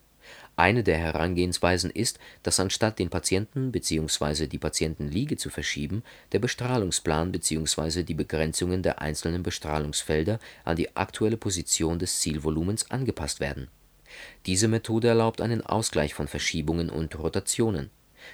[0.61, 4.46] eine der Herangehensweisen ist, dass anstatt den Patienten bzw.
[4.46, 8.03] die Patientenliege zu verschieben, der Bestrahlungsplan bzw.
[8.03, 13.68] die Begrenzungen der einzelnen Bestrahlungsfelder an die aktuelle Position des Zielvolumens angepasst werden.
[14.44, 17.90] Diese Methode erlaubt einen Ausgleich von Verschiebungen und Rotationen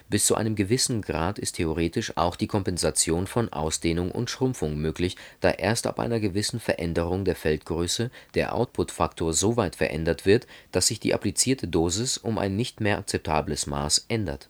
[0.08, 5.16] bis zu einem gewissen Grad ist theoretisch auch die Kompensation von Ausdehnung und Schrumpfung möglich,
[5.40, 10.86] da erst ab einer gewissen Veränderung der Feldgröße der Output-Faktor so weit verändert wird, dass
[10.88, 14.48] sich die applizierte Dosis um ein nicht mehr akzeptables Maß ändert.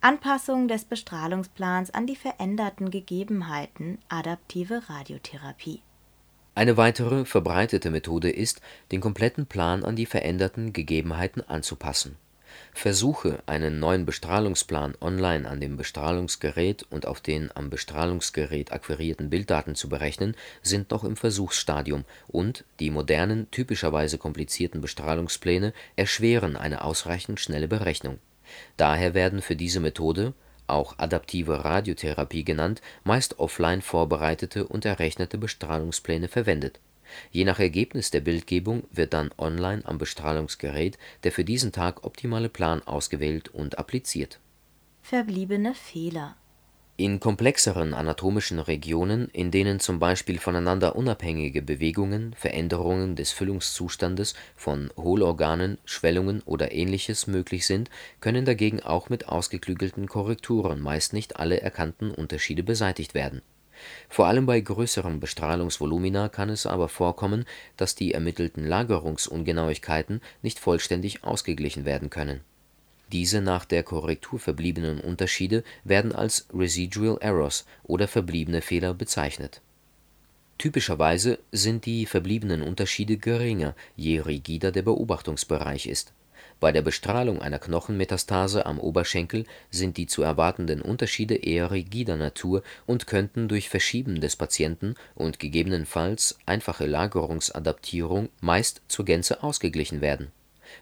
[0.00, 5.80] Anpassung des Bestrahlungsplans an die veränderten Gegebenheiten (adaptive Radiotherapie).
[6.54, 8.60] Eine weitere verbreitete Methode ist,
[8.92, 12.16] den kompletten Plan an die veränderten Gegebenheiten anzupassen
[12.72, 19.74] Versuche, einen neuen Bestrahlungsplan online an dem Bestrahlungsgerät und auf den am Bestrahlungsgerät akquirierten Bilddaten
[19.74, 27.40] zu berechnen, sind noch im Versuchsstadium und die modernen, typischerweise komplizierten Bestrahlungspläne erschweren eine ausreichend
[27.40, 28.18] schnelle Berechnung.
[28.76, 30.34] Daher werden für diese Methode
[30.66, 36.80] auch adaptive Radiotherapie genannt meist offline vorbereitete und errechnete Bestrahlungspläne verwendet
[37.30, 42.48] Je nach Ergebnis der Bildgebung wird dann online am Bestrahlungsgerät der für diesen Tag optimale
[42.48, 44.40] Plan ausgewählt und appliziert.
[45.02, 46.36] Verbliebene Fehler
[46.96, 54.90] In komplexeren anatomischen Regionen, in denen zum Beispiel voneinander unabhängige Bewegungen, Veränderungen des Füllungszustandes von
[54.96, 57.90] Hohlorganen, Schwellungen oder ähnliches möglich sind,
[58.20, 63.42] können dagegen auch mit ausgeklügelten Korrekturen meist nicht alle erkannten Unterschiede beseitigt werden
[64.08, 67.44] vor allem bei größeren Bestrahlungsvolumina kann es aber vorkommen,
[67.76, 72.40] dass die ermittelten Lagerungsungenauigkeiten nicht vollständig ausgeglichen werden können.
[73.12, 79.60] Diese nach der Korrektur verbliebenen Unterschiede werden als Residual Errors oder verbliebene Fehler bezeichnet.
[80.58, 86.12] Typischerweise sind die verbliebenen Unterschiede geringer, je rigider der Beobachtungsbereich ist
[86.58, 92.62] bei der Bestrahlung einer Knochenmetastase am Oberschenkel sind die zu erwartenden Unterschiede eher rigider Natur
[92.86, 100.32] und könnten durch Verschieben des Patienten und gegebenenfalls einfache Lagerungsadaptierung meist zur Gänze ausgeglichen werden.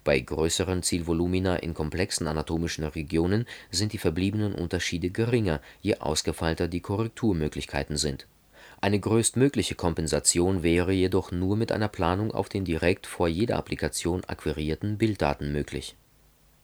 [0.05, 6.81] Bei größeren Zielvolumina in komplexen anatomischen Regionen sind die verbliebenen Unterschiede geringer, je ausgefeilter die
[6.81, 8.27] Korrekturmöglichkeiten sind
[8.85, 14.23] eine größtmögliche Kompensation wäre jedoch nur mit einer Planung auf den direkt vor jeder Applikation
[14.25, 15.97] akquirierten Bilddaten möglich.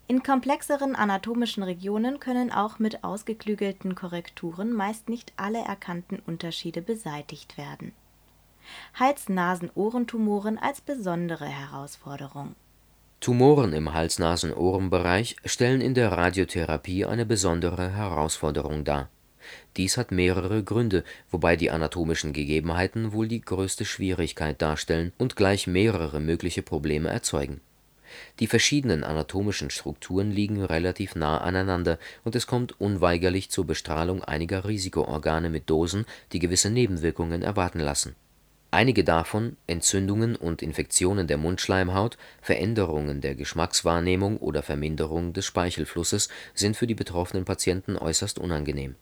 [0.06, 7.56] In komplexeren anatomischen Regionen können auch mit ausgeklügelten Korrekturen meist nicht alle erkannten Unterschiede beseitigt
[7.56, 7.92] werden.
[8.92, 12.54] Hals-Nasen-Ohrentumoren als besondere Herausforderung
[13.20, 19.08] Tumoren im Hals-Nasen-Ohren-Bereich stellen in der Radiotherapie eine besondere Herausforderung dar
[19.76, 25.66] dies hat mehrere Gründe, wobei die anatomischen Gegebenheiten wohl die größte Schwierigkeit darstellen und gleich
[25.66, 27.60] mehrere mögliche Probleme erzeugen.
[28.40, 34.64] Die verschiedenen anatomischen Strukturen liegen relativ nah aneinander und es kommt unweigerlich zur Bestrahlung einiger
[34.64, 38.16] Risikoorgane mit Dosen, die gewisse Nebenwirkungen erwarten lassen.
[38.72, 46.76] Einige davon (Entzündungen und Infektionen der Mundschleimhaut, Veränderungen der Geschmackswahrnehmung oder Verminderung des Speichelflusses) sind
[46.76, 48.94] für die betroffenen Patienten äußerst unangenehm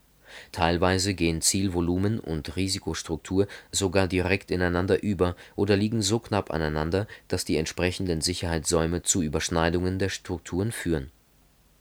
[0.52, 7.44] Teilweise gehen Zielvolumen und Risikostruktur sogar direkt ineinander über oder liegen so knapp aneinander, dass
[7.44, 11.10] die entsprechenden Sicherheitssäume zu Überschneidungen der Strukturen führen.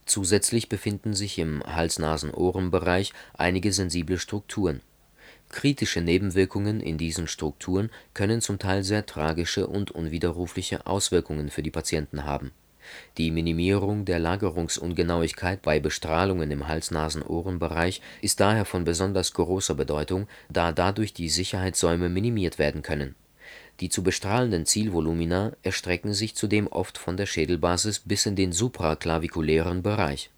[0.06, 4.82] Zusätzlich befinden sich im Hals-Nasen-Ohren-Bereich einige sensible Strukturen.
[5.50, 11.72] Kritische Nebenwirkungen in diesen Strukturen können zum Teil sehr tragische und unwiderrufliche Auswirkungen für die
[11.72, 12.52] Patienten haben
[13.18, 20.72] die Minimierung der Lagerungsungenauigkeit bei Bestrahlungen im Hals-Nasen-Ohren-Bereich ist daher von besonders großer Bedeutung, da
[20.72, 23.16] dadurch die Sicherheitssäume minimiert werden können.
[23.80, 29.84] Die zu bestrahlenden Zielvolumina erstrecken sich zudem oft von der Schädelbasis bis in den supraklavikulären
[29.84, 30.32] Bereich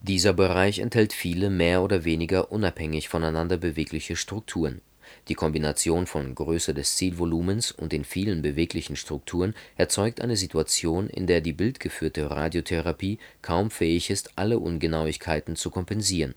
[0.00, 4.80] Dieser Bereich enthält viele mehr oder weniger unabhängig voneinander bewegliche Strukturen.
[5.28, 11.26] Die Kombination von Größe des Zielvolumens und den vielen beweglichen Strukturen erzeugt eine Situation, in
[11.26, 16.34] der die bildgeführte Radiotherapie kaum fähig ist, alle Ungenauigkeiten zu kompensieren.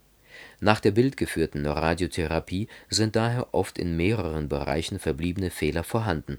[0.60, 6.38] Nach der bildgeführten Radiotherapie sind daher oft in mehreren Bereichen verbliebene Fehler vorhanden.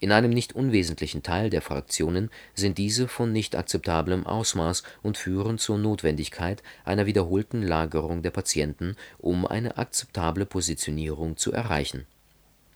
[0.00, 5.58] In einem nicht unwesentlichen Teil der Fraktionen sind diese von nicht akzeptablem Ausmaß und führen
[5.58, 12.06] zur Notwendigkeit einer wiederholten Lagerung der Patienten, um eine akzeptable Positionierung zu erreichen.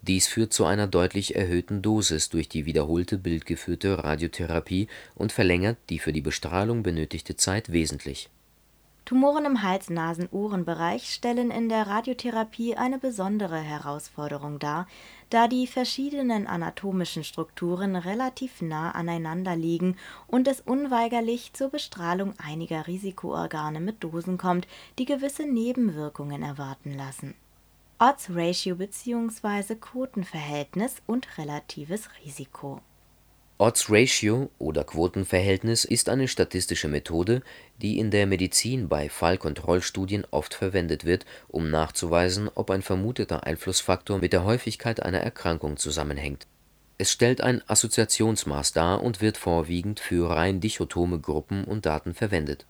[0.02, 5.98] Dies führt zu einer deutlich erhöhten Dosis durch die wiederholte bildgeführte Radiotherapie und verlängert die
[5.98, 8.28] für die Bestrahlung benötigte Zeit wesentlich
[9.06, 14.88] Tumoren im Hals-Nasen-Ohren-Bereich stellen in der Radiotherapie eine besondere Herausforderung dar,
[15.30, 22.88] da die verschiedenen anatomischen Strukturen relativ nah aneinander liegen und es unweigerlich zur Bestrahlung einiger
[22.88, 24.66] Risikoorgane mit Dosen kommt,
[24.98, 27.36] die gewisse Nebenwirkungen erwarten lassen.
[28.00, 29.76] Odds-Ratio bzw.
[29.76, 32.80] Quotenverhältnis und relatives Risiko
[33.58, 37.40] Odds Ratio oder Quotenverhältnis ist eine statistische Methode,
[37.80, 44.18] die in der Medizin bei Fallkontrollstudien oft verwendet wird, um nachzuweisen, ob ein vermuteter Einflussfaktor
[44.18, 46.46] mit der Häufigkeit einer Erkrankung zusammenhängt.
[46.98, 52.66] Es stellt ein Assoziationsmaß dar und wird vorwiegend für rein dichotome Gruppen und Daten verwendet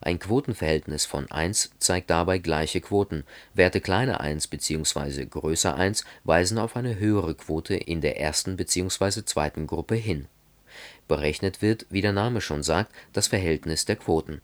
[0.00, 5.26] ein Quotenverhältnis von 1 zeigt dabei gleiche Quoten, Werte kleiner 1 bzw.
[5.26, 9.24] größer 1 weisen auf eine höhere Quote in der ersten bzw.
[9.24, 10.26] zweiten Gruppe hin.
[11.08, 14.40] Berechnet wird, wie der Name schon sagt, das Verhältnis der Quoten.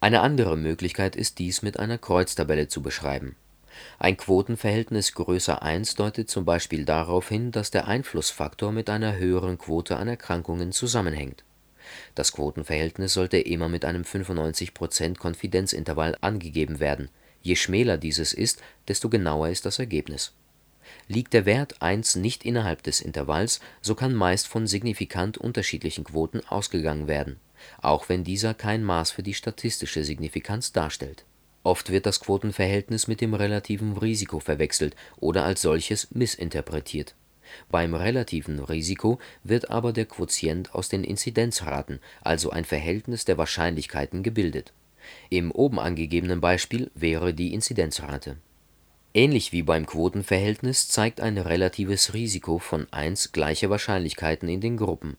[0.00, 3.36] Eine andere Möglichkeit ist dies mit einer Kreuztabelle zu beschreiben.
[3.98, 9.58] Ein Quotenverhältnis größer 1 deutet zum Beispiel darauf hin, dass der Einflussfaktor mit einer höheren
[9.58, 11.44] Quote an Erkrankungen zusammenhängt
[12.14, 17.10] das Quotenverhältnis sollte immer mit einem 95%-Konfidenzintervall angegeben werden,
[17.42, 20.32] je schmäler dieses ist, desto genauer ist das Ergebnis.
[21.08, 26.40] Liegt der Wert 1 nicht innerhalb des Intervalls, so kann meist von signifikant unterschiedlichen Quoten
[26.46, 27.38] ausgegangen werden,
[27.80, 31.24] auch wenn dieser kein Maß für die statistische Signifikanz darstellt.
[31.62, 37.14] Oft wird das Quotenverhältnis mit dem relativen Risiko verwechselt oder als solches missinterpretiert
[37.70, 44.22] beim relativen Risiko wird aber der Quotient aus den Inzidenzraten, also ein Verhältnis der Wahrscheinlichkeiten,
[44.22, 44.72] gebildet.
[45.28, 48.36] Im oben angegebenen Beispiel wäre die Inzidenzrate.
[49.12, 55.16] Ähnlich wie beim Quotenverhältnis zeigt ein relatives Risiko von 1 gleiche Wahrscheinlichkeiten in den Gruppen.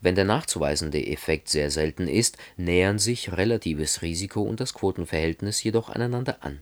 [0.00, 5.88] Wenn der nachzuweisende Effekt sehr selten ist, nähern sich relatives Risiko und das Quotenverhältnis jedoch
[5.88, 6.60] aneinander an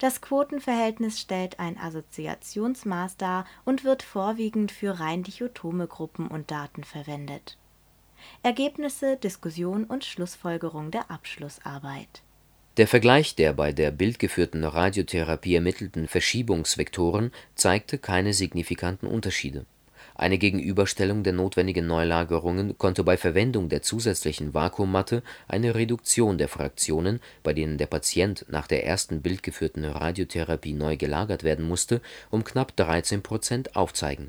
[0.00, 6.84] das Quotenverhältnis stellt ein Assoziationsmaß dar und wird vorwiegend für rein dichotome Gruppen und Daten
[6.84, 7.58] verwendet.
[8.42, 12.22] Ergebnisse, Diskussion und Schlussfolgerung der Abschlussarbeit
[12.78, 19.66] Der Vergleich der bei der bildgeführten Radiotherapie ermittelten Verschiebungsvektoren zeigte keine signifikanten Unterschiede
[20.20, 27.20] eine Gegenüberstellung der notwendigen Neulagerungen konnte bei Verwendung der zusätzlichen Vakuummatte eine Reduktion der Fraktionen,
[27.42, 32.76] bei denen der Patient nach der ersten bildgeführten Radiotherapie neu gelagert werden musste, um knapp
[32.76, 34.28] 13 Prozent aufzeigen.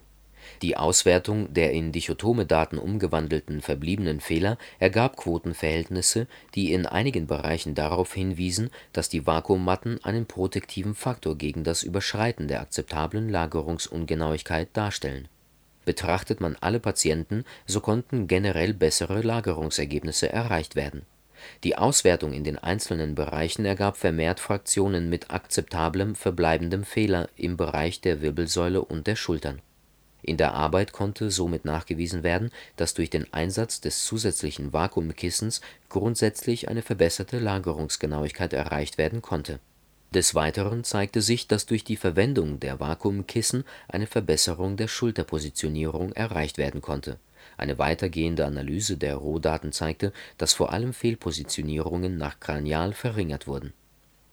[0.62, 7.75] Die Auswertung der in dichotome Daten umgewandelten verbliebenen Fehler ergab Quotenverhältnisse, die in einigen Bereichen
[7.75, 15.27] darauf hinwiesen, dass die Vakuummatten einen protektiven Faktor gegen das Überschreiten der akzeptablen Lagerungsungenauigkeit darstellen
[15.86, 21.06] Betrachtet man alle Patienten, so konnten generell bessere Lagerungsergebnisse erreicht werden.
[21.63, 28.00] Die Auswertung in den einzelnen Bereichen ergab vermehrt Fraktionen mit akzeptablem verbleibendem Fehler im Bereich
[28.00, 29.60] der Wirbelsäule und der Schultern.
[30.22, 36.70] In der Arbeit konnte somit nachgewiesen werden, dass durch den Einsatz des zusätzlichen Vakuumkissens grundsätzlich
[36.70, 39.60] eine verbesserte Lagerungsgenauigkeit erreicht werden konnte
[40.13, 46.58] des Weiteren zeigte sich, dass durch die Verwendung der Vakuumkissen eine Verbesserung der Schulterpositionierung erreicht
[46.58, 47.17] werden konnte.
[47.58, 53.71] Eine weitergehende Analyse der Rohdaten zeigte, dass vor allem Fehlpositionierungen nach Kranial verringert wurden.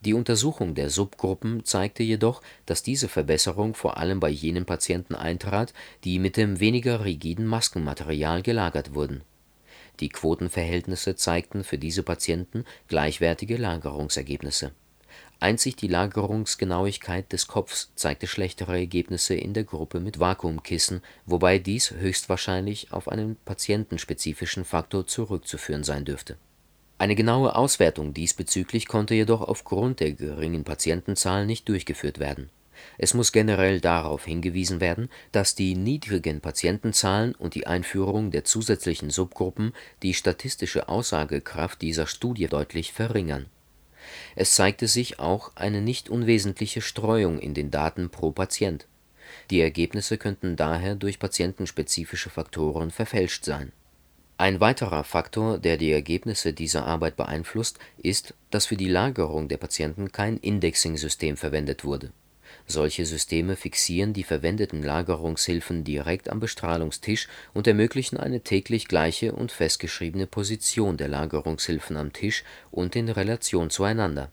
[0.01, 5.73] Die Untersuchung der Subgruppen zeigte jedoch, dass diese Verbesserung vor allem bei jenen Patienten eintrat,
[6.03, 9.21] die mit dem weniger rigiden Maskenmaterial gelagert wurden.
[10.01, 14.71] Die Quotenverhältnisse zeigten für diese Patienten gleichwertige Lagerungsergebnisse
[15.41, 21.91] Einzig die Lagerungsgenauigkeit des Kopfs zeigte schlechtere Ergebnisse in der Gruppe mit Vakuumkissen, wobei dies
[21.91, 26.35] höchstwahrscheinlich auf einen patientenspezifischen Faktor zurückzuführen sein dürfte.
[26.97, 32.49] Eine genaue Auswertung diesbezüglich konnte jedoch aufgrund der geringen Patientenzahl nicht durchgeführt werden.
[32.97, 39.09] Es muss generell darauf hingewiesen werden, dass die niedrigen Patientenzahlen und die Einführung der zusätzlichen
[39.09, 39.71] Subgruppen
[40.03, 43.45] die statistische Aussagekraft dieser Studie deutlich verringern
[44.35, 48.87] Es zeigte sich auch eine nicht unwesentliche Streuung in den Daten pro Patient.
[49.49, 53.71] Die Ergebnisse könnten daher durch patientenspezifische Faktoren verfälscht sein.
[54.37, 59.57] Ein weiterer Faktor, der die Ergebnisse dieser Arbeit beeinflusst, ist, dass für die Lagerung der
[59.57, 62.11] Patienten kein Indexing-System verwendet wurde.
[62.71, 69.51] Solche Systeme fixieren die verwendeten Lagerungshilfen direkt am Bestrahlungstisch und ermöglichen eine täglich gleiche und
[69.51, 74.31] festgeschriebene Position der Lagerungshilfen am Tisch und in Relation zueinander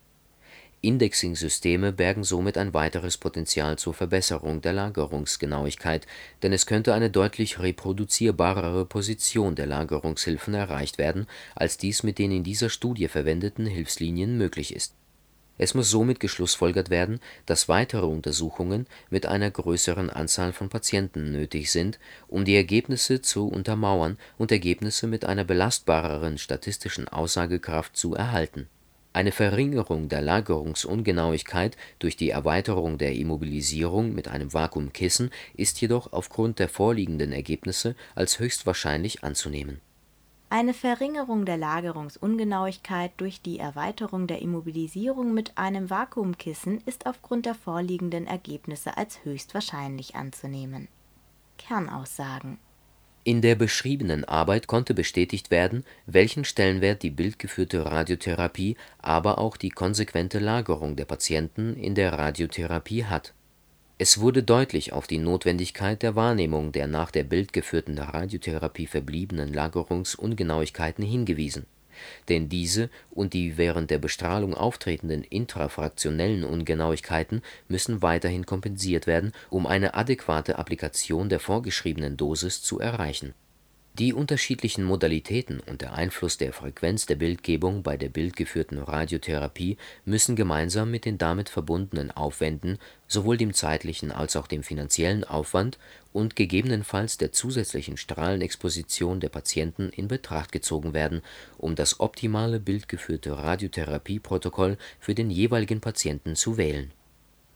[0.82, 6.06] Indexing-Systeme bergen somit ein weiteres Potential zur Verbesserung der Lagerungsgenauigkeit,
[6.42, 12.30] denn es könnte eine deutlich reproduzierbarere Position der Lagerungshilfen erreicht werden, als dies mit den
[12.30, 14.94] in dieser Studie verwendeten Hilfslinien möglich ist.
[15.58, 21.70] Es muss somit geschlussfolgert werden, dass weitere Untersuchungen mit einer größeren Anzahl von Patienten nötig
[21.70, 21.98] sind,
[22.28, 28.68] um die Ergebnisse zu untermauern und Ergebnisse mit einer belastbareren statistischen Aussagekraft zu erhalten
[29.16, 36.58] eine Verringerung der Lagerungsungenauigkeit durch die Erweiterung der Immobilisierung mit einem Vakuumkissen ist jedoch aufgrund
[36.58, 39.80] der vorliegenden Ergebnisse als höchst wahrscheinlich anzunehmen.
[40.48, 47.54] Eine Verringerung der Lagerungsungenauigkeit durch die Erweiterung der Immobilisierung mit einem Vakuumkissen ist aufgrund der
[47.54, 50.86] vorliegenden Ergebnisse als höchst wahrscheinlich anzunehmen.
[51.58, 52.58] Kernaussagen
[53.26, 59.70] in der beschriebenen Arbeit konnte bestätigt werden, welchen Stellenwert die bildgeführte Radiotherapie, aber auch die
[59.70, 63.34] konsequente Lagerung der Patienten in der Radiotherapie hat.
[63.98, 71.02] Es wurde deutlich auf die Notwendigkeit der Wahrnehmung der nach der bildgeführten Radiotherapie verbliebenen Lagerungsungenauigkeiten
[71.02, 71.64] hingewiesen.
[72.28, 79.66] Denn diese und die während der Bestrahlung auftretenden intrafraktionellen Ungenauigkeiten müssen weiterhin kompensiert werden, um
[79.66, 83.32] eine adäquate Applikation der vorgeschriebenen Dosis zu erreichen
[83.98, 90.36] die unterschiedlichen Modalitäten und der Einfluss der Frequenz der Bildgebung bei der bildgeführten Radiotherapie müssen
[90.36, 92.78] gemeinsam mit den damit verbundenen Aufwänden,
[93.08, 95.78] sowohl dem zeitlichen als auch dem finanziellen Aufwand
[96.12, 101.22] und gegebenenfalls der zusätzlichen Strahlenexposition der Patienten in Betracht gezogen werden,
[101.56, 106.92] um das optimale bildgeführte Radiotherapieprotokoll für den jeweiligen Patienten zu wählen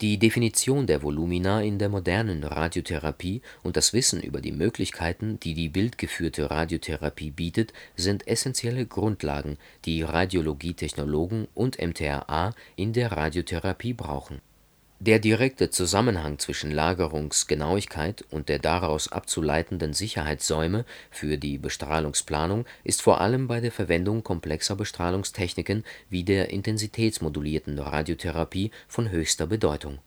[0.00, 5.52] die Definition der Volumina in der modernen Radiotherapie und das Wissen über die Möglichkeiten, die
[5.52, 14.40] die bildgeführte Radiotherapie bietet, sind essentielle Grundlagen, die Radiologietechnologen und MTRA in der Radiotherapie brauchen
[15.02, 23.22] der direkte Zusammenhang zwischen Lagerungsgenauigkeit und der daraus abzuleitenden Sicherheitssäume für die Bestrahlungsplanung ist vor
[23.22, 30.00] allem bei der Verwendung komplexer Bestrahlungstechniken wie der intensitätsmodulierten Radiotherapie von höchster Bedeutung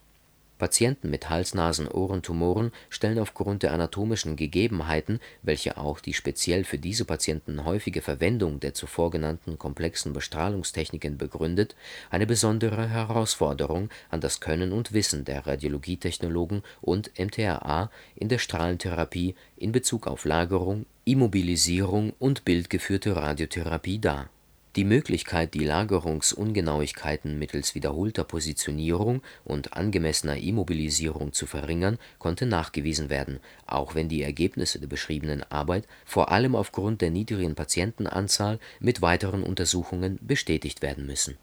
[0.63, 7.65] Patienten mit Hals-Nasen-Ohrentumoren stellen aufgrund der anatomischen Gegebenheiten, welche auch die speziell für diese Patienten
[7.65, 11.75] häufige Verwendung der zuvor genannten komplexen Bestrahlungstechniken begründet,
[12.09, 19.35] eine besondere Herausforderung an das Können und Wissen der Radiologietechnologen und MTRA in der Strahlentherapie
[19.57, 24.29] in Bezug auf Lagerung, Immobilisierung und bildgeführte Radiotherapie dar
[24.75, 33.39] die Möglichkeit, die Lagerungsungenauigkeiten mittels wiederholter Positionierung und angemessener Immobilisierung zu verringern, konnte nachgewiesen werden,
[33.67, 39.43] auch wenn die Ergebnisse der beschriebenen Arbeit vor allem aufgrund der niedrigen Patientenanzahl mit weiteren
[39.43, 41.37] Untersuchungen bestätigt werden müssen